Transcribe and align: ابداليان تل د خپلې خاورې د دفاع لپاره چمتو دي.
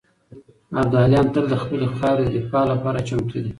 ابداليان 0.81 1.27
تل 1.33 1.45
د 1.51 1.55
خپلې 1.63 1.85
خاورې 1.97 2.23
د 2.27 2.31
دفاع 2.37 2.63
لپاره 2.71 3.05
چمتو 3.07 3.37
دي. 3.43 3.49